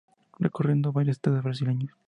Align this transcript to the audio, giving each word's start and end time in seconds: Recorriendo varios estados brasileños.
Recorriendo 0.39 0.91
varios 0.93 1.17
estados 1.17 1.43
brasileños. 1.43 1.91